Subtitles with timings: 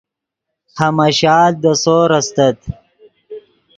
[0.81, 2.57] ہماشال دے سور استت